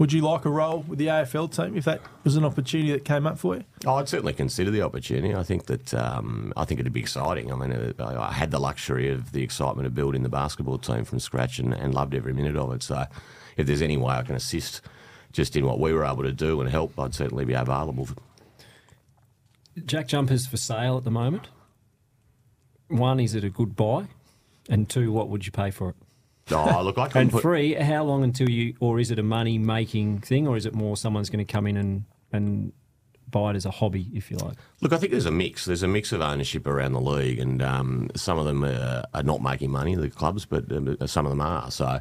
Would 0.00 0.14
you 0.14 0.22
like 0.22 0.46
a 0.46 0.50
role 0.50 0.82
with 0.88 0.98
the 0.98 1.08
AFL 1.08 1.54
team 1.54 1.76
if 1.76 1.84
that 1.84 2.00
was 2.24 2.34
an 2.34 2.44
opportunity 2.44 2.90
that 2.92 3.04
came 3.04 3.26
up 3.26 3.38
for 3.38 3.56
you? 3.56 3.64
Oh, 3.84 3.96
I'd 3.96 4.08
certainly 4.08 4.32
consider 4.32 4.70
the 4.70 4.80
opportunity. 4.80 5.34
I 5.34 5.42
think 5.42 5.66
that 5.66 5.92
um, 5.92 6.54
I 6.56 6.64
think 6.64 6.80
it'd 6.80 6.90
be 6.90 7.00
exciting. 7.00 7.52
I 7.52 7.56
mean, 7.56 7.72
uh, 7.72 7.92
I 8.02 8.28
I 8.28 8.32
had 8.32 8.50
the 8.50 8.58
luxury 8.58 9.10
of 9.10 9.32
the 9.32 9.42
excitement 9.42 9.86
of 9.86 9.94
building 9.94 10.22
the 10.22 10.30
basketball 10.30 10.78
team 10.78 11.04
from 11.04 11.20
scratch 11.20 11.58
and, 11.58 11.74
and 11.74 11.94
loved 11.94 12.14
every 12.14 12.32
minute 12.32 12.56
of 12.56 12.72
it. 12.72 12.82
So, 12.82 13.04
if 13.58 13.66
there's 13.66 13.82
any 13.82 13.98
way 13.98 14.14
I 14.14 14.22
can 14.22 14.34
assist 14.34 14.80
just 15.32 15.54
in 15.54 15.66
what 15.66 15.78
we 15.78 15.92
were 15.92 16.06
able 16.06 16.22
to 16.22 16.32
do 16.32 16.62
and 16.62 16.70
help, 16.70 16.98
I'd 16.98 17.14
certainly 17.14 17.44
be 17.44 17.52
available. 17.52 18.08
Jack 19.86 20.08
jumpers 20.08 20.46
for 20.46 20.56
sale 20.56 20.96
at 20.96 21.04
the 21.04 21.10
moment. 21.10 21.48
One, 22.88 23.20
is 23.20 23.34
it 23.34 23.44
a 23.44 23.50
good 23.50 23.76
buy? 23.76 24.06
And 24.68 24.88
two, 24.88 25.12
what 25.12 25.28
would 25.28 25.46
you 25.46 25.52
pay 25.52 25.70
for 25.70 25.90
it? 25.90 25.96
Oh, 26.52 26.82
look, 26.82 26.98
I 26.98 27.06
couldn't 27.08 27.22
And 27.22 27.30
put. 27.32 27.42
three, 27.42 27.74
how 27.74 28.04
long 28.04 28.24
until 28.24 28.48
you, 28.48 28.74
or 28.80 28.98
is 28.98 29.10
it 29.10 29.18
a 29.18 29.22
money 29.22 29.58
making 29.58 30.20
thing, 30.20 30.48
or 30.48 30.56
is 30.56 30.66
it 30.66 30.74
more 30.74 30.96
someone's 30.96 31.30
going 31.30 31.44
to 31.44 31.50
come 31.50 31.66
in 31.66 31.76
and, 31.76 32.04
and 32.32 32.72
buy 33.30 33.50
it 33.50 33.56
as 33.56 33.64
a 33.66 33.70
hobby, 33.70 34.08
if 34.12 34.30
you 34.30 34.36
like? 34.38 34.56
Look, 34.80 34.92
I 34.92 34.96
think 34.98 35.12
there's 35.12 35.26
a 35.26 35.30
mix. 35.30 35.64
There's 35.64 35.84
a 35.84 35.88
mix 35.88 36.12
of 36.12 36.20
ownership 36.20 36.66
around 36.66 36.92
the 36.92 37.00
league, 37.00 37.38
and 37.38 37.62
um, 37.62 38.10
some 38.16 38.38
of 38.38 38.44
them 38.46 38.64
are, 38.64 39.04
are 39.14 39.22
not 39.22 39.40
making 39.42 39.70
money, 39.70 39.94
the 39.94 40.10
clubs, 40.10 40.44
but 40.44 40.70
um, 40.72 40.96
some 41.06 41.26
of 41.26 41.30
them 41.30 41.40
are. 41.40 41.70
So 41.70 42.00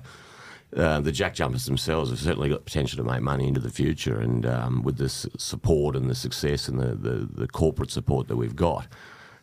uh, 0.76 1.00
the 1.00 1.12
Jack 1.12 1.34
Jumpers 1.34 1.66
themselves 1.66 2.10
have 2.12 2.20
certainly 2.20 2.50
got 2.50 2.66
potential 2.66 2.98
to 2.98 3.04
make 3.04 3.22
money 3.22 3.48
into 3.48 3.60
the 3.60 3.72
future, 3.72 4.20
and 4.20 4.46
um, 4.46 4.84
with 4.84 4.98
the 4.98 5.10
support 5.10 5.96
and 5.96 6.10
the 6.10 6.16
success 6.16 6.68
and 6.68 6.80
the, 6.80 6.96
the, 6.96 7.30
the 7.32 7.48
corporate 7.48 7.92
support 7.92 8.28
that 8.28 8.38
we've 8.38 8.56
got, 8.56 8.88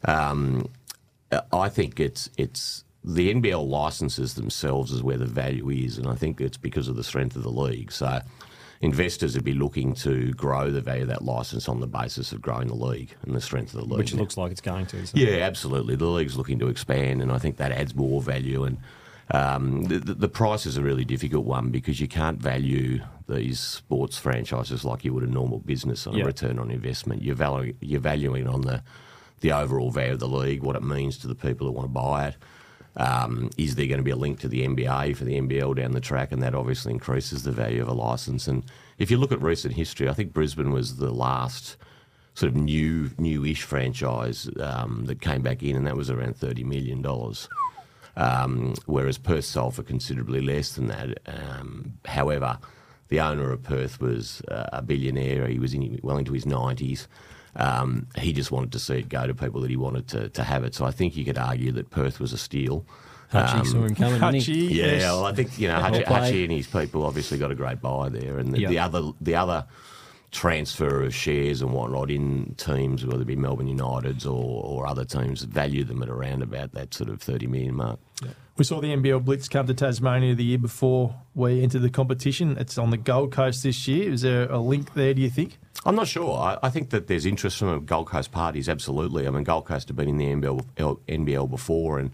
um, 0.04 0.68
I 1.52 1.68
think 1.68 1.98
it's 1.98 2.30
it's 2.36 2.84
the 3.02 3.32
NBL 3.34 3.68
licenses 3.68 4.34
themselves 4.34 4.92
is 4.92 5.02
where 5.02 5.16
the 5.16 5.26
value 5.26 5.68
is, 5.70 5.98
and 5.98 6.06
I 6.06 6.14
think 6.14 6.40
it's 6.40 6.56
because 6.56 6.88
of 6.88 6.96
the 6.96 7.04
strength 7.04 7.36
of 7.36 7.42
the 7.42 7.50
league. 7.50 7.90
So 7.90 8.20
investors 8.80 9.34
would 9.34 9.44
be 9.44 9.54
looking 9.54 9.94
to 9.94 10.32
grow 10.32 10.70
the 10.70 10.80
value 10.80 11.02
of 11.02 11.08
that 11.08 11.24
license 11.24 11.68
on 11.68 11.80
the 11.80 11.86
basis 11.86 12.32
of 12.32 12.42
growing 12.42 12.68
the 12.68 12.74
league 12.74 13.14
and 13.22 13.34
the 13.34 13.40
strength 13.40 13.74
of 13.74 13.80
the 13.80 13.86
league. 13.86 13.98
Which 13.98 14.12
it 14.12 14.16
looks 14.16 14.36
like 14.36 14.52
it's 14.52 14.60
going 14.60 14.86
to. 14.86 14.98
Yeah, 15.14 15.38
absolutely. 15.38 15.96
The 15.96 16.06
league's 16.06 16.36
looking 16.36 16.58
to 16.60 16.68
expand, 16.68 17.22
and 17.22 17.32
I 17.32 17.38
think 17.38 17.56
that 17.56 17.72
adds 17.72 17.94
more 17.94 18.20
value. 18.20 18.64
And 18.64 18.78
um, 19.32 19.82
the, 19.84 19.98
the 19.98 20.28
price 20.28 20.66
is 20.66 20.76
a 20.76 20.82
really 20.82 21.04
difficult 21.04 21.44
one 21.44 21.70
because 21.70 22.00
you 22.00 22.06
can't 22.08 22.38
value 22.40 23.00
these 23.28 23.58
sports 23.58 24.16
franchises 24.18 24.84
like 24.84 25.04
you 25.04 25.12
would 25.12 25.24
a 25.24 25.26
normal 25.26 25.58
business 25.58 26.06
on 26.06 26.14
Yeah. 26.14 26.22
a 26.22 26.26
return 26.26 26.58
on 26.60 26.70
investment. 26.70 27.22
You're, 27.22 27.34
valu- 27.36 27.74
you're 27.80 28.00
valuing 28.00 28.46
on 28.46 28.62
the 28.62 28.82
the 29.40 29.52
overall 29.52 29.90
value 29.90 30.14
of 30.14 30.18
the 30.20 30.26
league, 30.28 30.62
what 30.62 30.76
it 30.76 30.82
means 30.82 31.18
to 31.18 31.26
the 31.28 31.34
people 31.34 31.66
who 31.66 31.72
want 31.74 31.84
to 31.84 31.92
buy 31.92 32.28
it. 32.28 32.36
Um, 32.98 33.50
is 33.58 33.74
there 33.74 33.86
going 33.86 33.98
to 33.98 34.02
be 34.04 34.10
a 34.10 34.16
link 34.16 34.40
to 34.40 34.48
the 34.48 34.66
NBA 34.66 35.14
for 35.14 35.24
the 35.24 35.38
NBL 35.38 35.76
down 35.76 35.92
the 35.92 36.00
track? 36.00 36.32
And 36.32 36.42
that 36.42 36.54
obviously 36.54 36.94
increases 36.94 37.42
the 37.42 37.52
value 37.52 37.82
of 37.82 37.88
a 37.88 37.92
license. 37.92 38.48
And 38.48 38.62
if 38.96 39.10
you 39.10 39.18
look 39.18 39.32
at 39.32 39.42
recent 39.42 39.74
history, 39.74 40.08
I 40.08 40.14
think 40.14 40.32
Brisbane 40.32 40.70
was 40.72 40.96
the 40.96 41.10
last 41.12 41.76
sort 42.32 42.50
of 42.50 42.56
new, 42.56 43.10
newish 43.18 43.62
franchise 43.62 44.48
um, 44.58 45.04
that 45.04 45.20
came 45.20 45.42
back 45.42 45.62
in, 45.62 45.76
and 45.76 45.86
that 45.86 45.96
was 45.96 46.08
around 46.08 46.36
thirty 46.38 46.64
million 46.64 47.02
dollars. 47.02 47.46
Um, 48.16 48.74
whereas 48.86 49.18
Perth 49.18 49.44
sold 49.44 49.74
for 49.74 49.82
considerably 49.82 50.40
less 50.40 50.74
than 50.74 50.88
that. 50.88 51.18
Um, 51.26 51.94
however, 52.06 52.58
the 53.08 53.20
owner 53.20 53.52
of 53.52 53.62
Perth 53.62 54.00
was 54.00 54.40
uh, 54.48 54.66
a 54.72 54.82
billionaire. 54.82 55.46
He 55.48 55.58
was 55.58 55.74
in, 55.74 56.00
well 56.02 56.16
into 56.16 56.32
his 56.32 56.46
nineties. 56.46 57.08
Um, 57.56 58.06
he 58.16 58.32
just 58.32 58.50
wanted 58.50 58.72
to 58.72 58.78
see 58.78 58.96
it 58.98 59.08
go 59.08 59.26
to 59.26 59.34
people 59.34 59.60
that 59.62 59.70
he 59.70 59.76
wanted 59.76 60.08
to, 60.08 60.28
to 60.30 60.42
have 60.42 60.64
it. 60.64 60.74
So 60.74 60.84
I 60.84 60.90
think 60.90 61.16
you 61.16 61.24
could 61.24 61.38
argue 61.38 61.72
that 61.72 61.90
Perth 61.90 62.20
was 62.20 62.32
a 62.32 62.38
steal. 62.38 62.84
Hutchie 63.32 63.66
saw 63.66 63.82
him 63.84 63.94
coming. 63.94 64.20
Hutchie, 64.20 64.70
Yeah, 64.70 64.84
yes. 64.86 65.02
well, 65.02 65.24
I 65.24 65.32
think 65.32 65.58
you 65.58 65.68
know 65.68 65.80
Well 65.80 65.90
Hutchie. 65.92 66.04
Hutchie 66.04 66.42
and 66.44 66.52
his 66.52 66.66
people 66.66 67.04
obviously 67.04 67.38
got 67.38 67.50
a 67.50 67.54
great 67.54 67.80
buy 67.80 68.08
there, 68.08 68.38
and 68.38 68.52
the, 68.52 68.60
Yeah. 68.60 68.68
the 68.68 68.78
other 68.78 69.02
the 69.20 69.34
other 69.36 69.64
transfer 70.36 71.02
of 71.02 71.14
shares 71.14 71.62
and 71.62 71.72
whatnot 71.72 72.10
in 72.10 72.54
teams, 72.58 73.06
whether 73.06 73.22
it 73.22 73.26
be 73.26 73.36
Melbourne 73.36 73.68
United's 73.68 74.26
or, 74.26 74.62
or 74.64 74.86
other 74.86 75.04
teams, 75.04 75.42
value 75.42 75.82
them 75.82 76.02
at 76.02 76.10
around 76.10 76.42
about 76.42 76.72
that 76.72 76.92
sort 76.92 77.08
of 77.08 77.22
thirty 77.22 77.46
million 77.46 77.74
mark. 77.74 77.98
We 78.58 78.64
saw 78.64 78.80
the 78.80 78.88
NBL 78.88 79.24
Blitz 79.24 79.48
come 79.48 79.66
to 79.66 79.74
Tasmania 79.74 80.34
the 80.34 80.44
year 80.44 80.58
before 80.58 81.14
we 81.34 81.62
entered 81.62 81.82
the 81.82 81.90
competition. 81.90 82.56
It's 82.58 82.78
on 82.78 82.90
the 82.90 82.96
Gold 82.96 83.32
Coast 83.32 83.62
this 83.62 83.86
year. 83.86 84.12
Is 84.12 84.22
there 84.22 84.50
a 84.50 84.58
link 84.58 84.94
there, 84.94 85.12
do 85.12 85.20
you 85.20 85.28
think? 85.28 85.58
I'm 85.84 85.94
not 85.94 86.08
sure. 86.08 86.38
I, 86.38 86.58
I 86.62 86.70
think 86.70 86.90
that 86.90 87.06
there's 87.06 87.26
interest 87.26 87.58
from 87.58 87.84
Gold 87.84 88.08
Coast 88.08 88.32
parties. 88.32 88.68
Absolutely. 88.68 89.26
I 89.26 89.30
mean, 89.30 89.44
Gold 89.44 89.66
Coast 89.66 89.88
have 89.88 89.96
been 89.96 90.08
in 90.08 90.16
the 90.16 90.26
NBL, 90.26 90.98
NBL 91.06 91.50
before, 91.50 91.98
and 91.98 92.10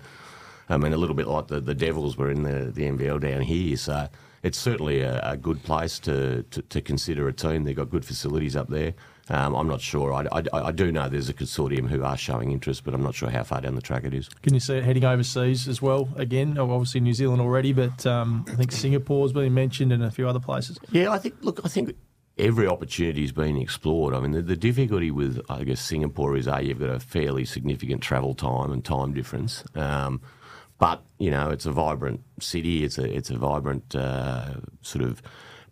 um, 0.68 0.82
I 0.82 0.84
mean 0.84 0.92
a 0.92 0.96
little 0.96 1.14
bit 1.14 1.28
like 1.28 1.46
the, 1.48 1.60
the 1.60 1.74
Devils 1.74 2.16
were 2.16 2.30
in 2.30 2.42
the, 2.42 2.72
the 2.72 2.82
NBL 2.82 3.20
down 3.20 3.42
here. 3.42 3.76
So 3.76 4.08
it's 4.42 4.58
certainly 4.58 5.00
a, 5.00 5.20
a 5.22 5.36
good 5.36 5.62
place 5.62 5.98
to, 6.00 6.42
to, 6.44 6.62
to 6.62 6.80
consider 6.80 7.28
a 7.28 7.32
team. 7.32 7.64
They've 7.64 7.76
got 7.76 7.90
good 7.90 8.04
facilities 8.04 8.56
up 8.56 8.68
there. 8.68 8.94
Um, 9.28 9.54
I'm 9.54 9.68
not 9.68 9.80
sure. 9.80 10.12
I, 10.12 10.26
I, 10.32 10.42
I 10.52 10.72
do 10.72 10.90
know 10.90 11.08
there's 11.08 11.28
a 11.28 11.34
consortium 11.34 11.88
who 11.88 12.02
are 12.02 12.16
showing 12.16 12.50
interest, 12.50 12.82
but 12.84 12.92
I'm 12.92 13.02
not 13.04 13.14
sure 13.14 13.30
how 13.30 13.44
far 13.44 13.60
down 13.60 13.76
the 13.76 13.80
track 13.80 14.04
it 14.04 14.12
is. 14.12 14.28
Can 14.28 14.52
you 14.52 14.60
see 14.60 14.74
it 14.74 14.84
heading 14.84 15.04
overseas 15.04 15.68
as 15.68 15.80
well? 15.80 16.08
Again, 16.16 16.58
Oh, 16.58 16.70
obviously 16.72 17.00
New 17.00 17.14
Zealand 17.14 17.40
already, 17.40 17.72
but 17.72 18.04
um, 18.04 18.44
I 18.48 18.56
think 18.56 18.72
Singapore's 18.72 19.32
been 19.32 19.54
mentioned 19.54 19.92
and 19.92 20.02
a 20.02 20.10
few 20.10 20.28
other 20.28 20.40
places. 20.40 20.78
Yeah, 20.90 21.10
I 21.12 21.18
think. 21.18 21.36
Look, 21.42 21.60
I 21.64 21.68
think 21.68 21.94
every 22.36 22.66
opportunity 22.66 23.22
is 23.22 23.30
being 23.30 23.58
explored. 23.58 24.12
I 24.12 24.20
mean, 24.20 24.32
the, 24.32 24.42
the 24.42 24.56
difficulty 24.56 25.12
with 25.12 25.40
I 25.48 25.62
guess 25.62 25.80
Singapore 25.80 26.36
is 26.36 26.48
a 26.48 26.60
you've 26.60 26.80
got 26.80 26.90
a 26.90 26.98
fairly 26.98 27.44
significant 27.44 28.02
travel 28.02 28.34
time 28.34 28.72
and 28.72 28.84
time 28.84 29.14
difference. 29.14 29.62
Um, 29.76 30.20
but 30.82 31.00
you 31.20 31.30
know, 31.30 31.48
it's 31.50 31.64
a 31.64 31.70
vibrant 31.70 32.20
city. 32.40 32.82
It's 32.82 32.98
a 32.98 33.04
it's 33.04 33.30
a 33.30 33.38
vibrant 33.38 33.94
uh, 33.94 34.54
sort 34.80 35.04
of 35.04 35.22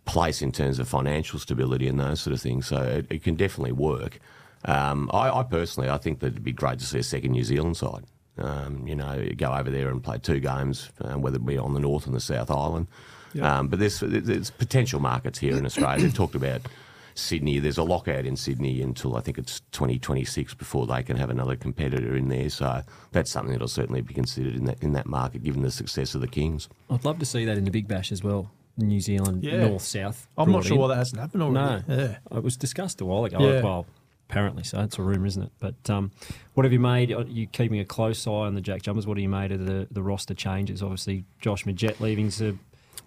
place 0.05 0.41
in 0.41 0.53
terms 0.53 0.79
of 0.79 0.87
financial 0.87 1.37
stability 1.37 1.89
and 1.89 1.99
those 1.99 2.21
sort 2.21 2.33
of 2.33 2.39
things. 2.39 2.65
So 2.67 2.77
it, 2.77 3.07
it 3.09 3.21
can 3.21 3.35
definitely 3.35 3.73
work. 3.73 4.19
Um, 4.63 5.09
I, 5.13 5.29
I 5.39 5.43
personally, 5.43 5.89
I 5.89 5.97
think 5.97 6.21
that 6.21 6.27
it'd 6.27 6.45
be 6.45 6.53
great 6.53 6.79
to 6.79 6.85
see 6.85 6.99
a 6.99 7.03
second 7.03 7.31
New 7.33 7.43
Zealand 7.43 7.75
side. 7.75 8.05
Um, 8.37 8.87
you 8.87 8.95
know, 8.95 9.21
go 9.35 9.51
over 9.51 9.69
there 9.69 9.89
and 9.89 10.01
play 10.01 10.17
two 10.17 10.39
games, 10.39 10.89
uh, 11.01 11.17
whether 11.17 11.35
it 11.35 11.45
be 11.45 11.57
on 11.57 11.73
the 11.73 11.81
North 11.81 12.05
and 12.05 12.15
the 12.15 12.21
South 12.21 12.49
Island. 12.49 12.87
Um, 13.41 13.67
but 13.67 13.79
there's, 13.79 13.99
there's 13.99 14.49
potential 14.49 15.01
markets 15.01 15.39
here 15.39 15.57
in 15.57 15.65
Australia. 15.65 16.03
They've 16.03 16.13
talked 16.13 16.35
about 16.35 16.61
Sydney. 17.21 17.59
There's 17.59 17.77
a 17.77 17.83
lockout 17.83 18.25
in 18.25 18.35
Sydney 18.35 18.81
until 18.81 19.15
I 19.15 19.21
think 19.21 19.37
it's 19.37 19.59
2026 19.71 20.53
before 20.55 20.87
they 20.87 21.03
can 21.03 21.17
have 21.17 21.29
another 21.29 21.55
competitor 21.55 22.15
in 22.15 22.27
there. 22.29 22.49
So 22.49 22.81
that's 23.11 23.29
something 23.31 23.51
that'll 23.51 23.67
certainly 23.67 24.01
be 24.01 24.13
considered 24.13 24.55
in 24.55 24.65
that 24.65 24.81
in 24.83 24.93
that 24.93 25.05
market, 25.05 25.43
given 25.43 25.61
the 25.61 25.71
success 25.71 26.15
of 26.15 26.21
the 26.21 26.27
Kings. 26.27 26.67
I'd 26.89 27.05
love 27.05 27.19
to 27.19 27.25
see 27.25 27.45
that 27.45 27.57
in 27.57 27.63
the 27.65 27.71
Big 27.71 27.87
Bash 27.87 28.11
as 28.11 28.23
well. 28.23 28.51
New 28.77 28.99
Zealand 29.01 29.43
Yeah. 29.43 29.67
north 29.67 29.81
south. 29.83 30.27
I'm 30.37 30.51
not 30.51 30.63
sure 30.65 30.77
why 30.77 30.87
that 30.87 30.95
hasn't 30.97 31.19
happened 31.21 31.53
No, 31.53 31.59
already. 31.61 31.83
Yeah. 31.87 32.17
it 32.31 32.43
was 32.43 32.55
discussed 32.57 33.01
a 33.01 33.05
while 33.05 33.25
ago. 33.25 33.37
Yeah. 33.39 33.61
Well, 33.61 33.85
apparently 34.29 34.63
so. 34.63 34.79
It's 34.81 34.97
a 34.97 35.01
rumor, 35.03 35.25
isn't 35.25 35.43
it? 35.43 35.51
But 35.59 35.89
um, 35.89 36.11
what 36.53 36.63
have 36.63 36.71
you 36.73 36.79
made? 36.79 37.11
Are 37.11 37.23
you 37.23 37.47
keeping 37.47 37.79
a 37.79 37.85
close 37.85 38.25
eye 38.25 38.31
on 38.31 38.55
the 38.55 38.61
Jack 38.61 38.81
Jumpers? 38.81 39.05
What 39.05 39.17
have 39.17 39.21
you 39.21 39.29
made 39.29 39.51
of 39.51 39.65
the, 39.65 39.87
the 39.91 40.01
roster 40.01 40.33
changes? 40.33 40.81
Obviously, 40.81 41.25
Josh 41.41 41.65
Magette 41.65 41.99
leaving's 41.99 42.41
a, 42.41 42.57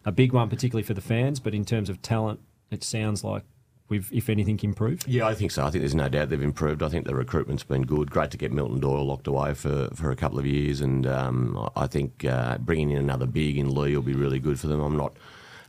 a 0.04 0.12
big 0.12 0.33
one, 0.35 0.50
particularly 0.50 0.83
for 0.85 0.94
the 0.94 1.00
fans. 1.00 1.40
But 1.40 1.54
in 1.54 1.64
terms 1.64 1.88
of 1.88 2.02
talent, 2.02 2.40
it 2.71 2.85
sounds 2.85 3.25
like 3.25 3.42
we've, 3.88 4.11
if 4.12 4.29
anything, 4.29 4.59
improved. 4.62 5.07
Yeah, 5.07 5.26
I 5.26 5.35
think 5.35 5.50
so. 5.50 5.64
I 5.64 5.71
think 5.71 5.83
there's 5.83 5.95
no 5.95 6.09
doubt 6.09 6.31
they've 6.31 6.43
improved. 6.43 6.83
I 6.83 6.88
think 6.88 7.07
the 7.07 7.14
recruitment's 7.14 7.64
been 7.64 7.83
good. 7.83 8.11
Great 8.11 8.31
to 8.33 8.37
get 8.37 8.53
Milton 8.53 8.81
Doyle 8.81 9.05
locked 9.05 9.26
away 9.26 9.55
for, 9.55 9.88
for 9.95 10.11
a 10.11 10.17
couple 10.17 10.38
of 10.38 10.47
years, 10.47 10.81
and 10.81 11.07
um, 11.07 11.71
I 11.76 11.87
think 11.87 12.25
uh, 12.25 12.59
bringing 12.59 12.91
in 12.91 12.99
another 12.99 13.26
big 13.26 13.59
in 13.59 13.75
Lee 13.75 13.95
will 13.97 14.03
be 14.03 14.14
really 14.14 14.38
good 14.38 14.59
for 14.59 14.69
them. 14.69 14.81
I'm 14.81 14.97
not. 14.97 15.17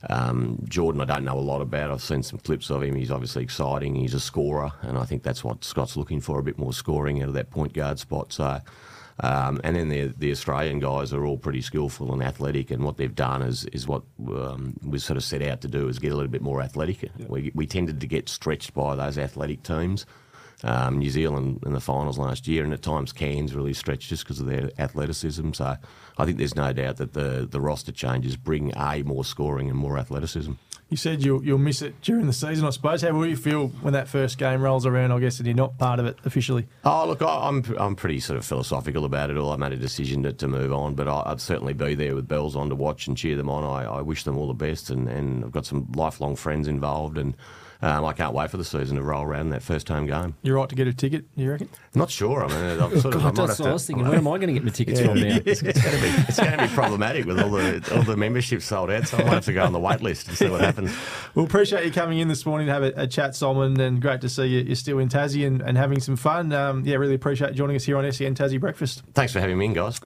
Um, 0.10 0.60
Jordan, 0.70 1.02
I 1.02 1.06
don't 1.06 1.24
know 1.24 1.38
a 1.38 1.40
lot 1.40 1.62
about. 1.62 1.90
I've 1.90 2.02
seen 2.02 2.22
some 2.22 2.38
clips 2.40 2.70
of 2.70 2.84
him. 2.84 2.96
He's 2.96 3.10
obviously 3.10 3.42
exciting. 3.44 3.96
He's 3.96 4.14
a 4.14 4.20
scorer, 4.20 4.72
and 4.82 4.98
I 4.98 5.06
think 5.06 5.24
that's 5.24 5.44
what 5.44 5.64
Scott's 5.64 5.98
looking 5.98 6.22
for—a 6.22 6.44
bit 6.44 6.60
more 6.60 6.74
scoring 6.74 7.24
out 7.24 7.30
of 7.30 7.34
that 7.34 7.50
point 7.50 7.74
guard 7.74 7.98
spot. 7.98 8.32
So, 8.32 8.60
um, 9.22 9.62
and 9.64 9.76
then 9.76 9.90
the 9.90 10.08
the 10.18 10.32
Australian 10.32 10.80
guys 10.80 11.14
are 11.14 11.26
all 11.26 11.38
pretty 11.38 11.62
skillful 11.62 12.14
and 12.14 12.22
athletic, 12.22 12.72
and 12.72 12.84
what 12.84 12.98
they've 12.98 13.16
done 13.16 13.42
is 13.42 13.66
is 13.66 13.88
what 13.88 14.04
um, 14.28 14.76
we 14.84 15.00
sort 15.00 15.18
of 15.18 15.24
set 15.24 15.42
out 15.42 15.62
to 15.62 15.68
do 15.68 15.88
is 15.88 16.00
get 16.00 16.12
a 16.12 16.16
little 16.16 16.32
bit 16.32 16.42
more 16.42 16.62
athletic. 16.62 17.10
We 17.28 17.52
we 17.56 17.66
tended 17.66 18.02
to 18.02 18.08
get 18.08 18.28
stretched 18.28 18.74
by 18.74 18.96
those 18.96 19.18
athletic 19.18 19.64
teams. 19.64 20.06
Um, 20.64 20.98
New 21.00 21.10
Zealand 21.10 21.62
in 21.66 21.74
the 21.74 21.80
finals 21.82 22.18
last 22.18 22.48
year, 22.48 22.64
and 22.64 22.74
at 22.74 22.82
times 22.82 23.12
Cairns 23.12 23.54
really 23.54 23.74
stretched 23.74 24.10
just 24.10 24.24
because 24.24 24.40
of 24.40 24.48
their 24.48 24.72
athleticism. 24.80 25.52
So 25.52 25.76
I 26.18 26.26
think 26.26 26.38
there's 26.38 26.56
no 26.56 26.72
doubt 26.74 26.98
that 26.98 27.14
the 27.14 27.48
the 27.50 27.60
roster 27.62 27.92
changes 27.92 28.36
bring 28.38 28.72
a 28.76 29.04
more 29.04 29.26
scoring 29.26 29.70
and 29.70 29.78
more 29.78 29.98
athleticism. 30.00 30.54
You 30.88 30.98
said 30.98 31.24
you'll, 31.26 31.44
you'll 31.44 31.58
miss 31.58 31.82
it 31.82 32.00
during 32.02 32.28
the 32.28 32.32
season, 32.34 32.64
I 32.66 32.70
suppose. 32.70 33.02
How 33.02 33.12
will 33.12 33.26
you 33.26 33.36
feel 33.36 33.70
when 33.82 33.94
that 33.94 34.08
first 34.08 34.38
game 34.38 34.62
rolls 34.62 34.86
around, 34.86 35.12
I 35.12 35.20
guess, 35.20 35.40
and 35.40 35.48
you're 35.48 35.56
not 35.56 35.80
part 35.80 36.00
of 36.00 36.06
it 36.06 36.18
officially? 36.26 36.68
Oh, 36.84 37.06
look, 37.08 37.22
I- 37.24 37.48
I'm 37.48 37.64
I'm 37.78 37.96
pretty 37.96 38.20
sort 38.20 38.38
of 38.38 38.46
philosophical 38.46 39.04
about 39.04 39.30
it 39.32 39.38
all. 39.38 39.52
I 39.52 39.58
made 39.58 39.74
a 39.74 39.78
decision 39.78 40.24
to, 40.24 40.34
to 40.34 40.48
move 40.48 40.72
on, 40.72 40.94
but 40.96 41.08
I, 41.08 41.24
I'd 41.26 41.42
certainly 41.42 41.74
be 41.74 41.96
there 41.96 42.16
with 42.16 42.28
bells 42.28 42.56
on 42.56 42.70
to 42.70 42.76
watch 42.76 43.08
and 43.08 43.18
cheer 43.18 43.36
them 43.36 43.50
on. 43.50 43.64
I, 43.64 43.98
I 43.98 44.02
wish 44.02 44.24
them 44.24 44.38
all 44.38 44.48
the 44.48 44.54
best, 44.54 44.90
and, 44.92 45.10
and 45.10 45.44
I've 45.44 45.52
got 45.52 45.66
some 45.66 45.92
lifelong 45.96 46.36
friends 46.36 46.68
involved, 46.68 47.18
and 47.18 47.36
um, 47.86 48.04
I 48.04 48.14
can't 48.14 48.34
wait 48.34 48.50
for 48.50 48.58
the 48.58 48.66
season 48.66 48.98
to 48.98 49.04
roll 49.04 49.22
around 49.22 49.52
that 49.52 49.62
first 49.62 49.88
home 49.90 50.08
game. 50.08 50.34
You're 50.42 50.56
right 50.56 50.68
to 50.68 50.74
get 50.74 50.88
a 50.88 50.94
ticket, 50.94 51.26
you 51.36 51.52
reckon? 51.52 51.70
Not 51.94 52.10
sure. 52.10 52.44
I 52.44 52.48
mean, 52.48 52.82
I'm 52.82 53.00
sort 53.00 53.14
of. 53.14 53.22
I 53.22 53.26
God, 53.26 53.38
might 53.38 53.46
that's 53.46 53.58
have 53.60 53.66
what 53.66 53.70
I 53.70 53.74
was 53.74 53.86
thinking. 53.86 54.08
Where 54.08 54.18
am 54.18 54.28
I 54.28 54.38
going 54.38 54.48
to 54.48 54.54
get 54.54 54.64
my 54.64 54.72
tickets 54.72 55.02
from 55.02 55.20
now? 55.20 55.38
it's, 55.46 55.62
it's 55.62 55.80
going 55.80 55.96
to 55.96 56.02
be 56.02 56.08
it's 56.28 56.40
going 56.40 56.58
to 56.58 56.68
be 56.68 56.74
problematic 56.74 57.26
with 57.28 57.40
all 57.40 57.52
the 57.52 57.96
all 57.96 58.02
the 58.02 58.18
memberships 58.18 58.66
sold 58.66 58.90
out. 58.90 59.08
So 59.08 59.18
I 59.18 59.24
might 59.26 59.34
have 59.34 59.46
to 59.46 59.54
go 59.54 59.64
on 59.64 59.72
the 59.72 59.80
wait 59.80 60.02
list 60.02 60.28
and 60.28 60.36
see 60.36 60.50
what 60.50 60.62
happens. 60.62 60.96
Well, 61.36 61.46
appreciate 61.46 61.86
you 61.86 61.92
coming 61.92 62.18
in 62.18 62.28
this 62.28 62.44
morning 62.44 62.66
to 62.66 62.74
have 62.74 62.82
a, 62.82 62.94
a 62.96 63.06
chat, 63.06 63.36
Solomon, 63.36 63.80
and 63.80 64.02
great 64.02 64.22
to 64.22 64.30
see 64.30 64.46
you, 64.46 64.62
you're 64.62 64.76
still 64.76 64.98
in 64.98 65.08
Tassie 65.08 65.46
and, 65.46 65.62
and 65.62 65.78
having 65.78 66.00
some 66.00 66.16
fun. 66.16 66.54
Um, 66.54 66.84
yeah, 66.86 66.96
really 66.96 67.14
appreciate 67.14 67.52
you 67.52 67.56
joining 67.56 67.76
us 67.76 67.84
here 67.84 67.98
on 68.00 68.12
SEN 68.12 68.34
Tassie 68.34 68.60
Breakfast. 68.60 69.04
Thanks 69.14 69.32
for 69.32 69.40
having 69.40 69.60
me 69.60 69.66
in, 69.66 69.74
guys. 69.74 69.94